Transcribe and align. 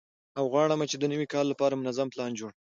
او 0.37 0.43
غواړم 0.51 0.79
چې 0.91 0.95
د 0.99 1.03
نوي 1.11 1.27
کال 1.33 1.45
لپاره 1.49 1.79
منظم 1.81 2.07
پلان 2.13 2.31
جوړ 2.39 2.51